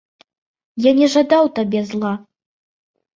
[0.85, 2.13] Я не жадаў табе зла.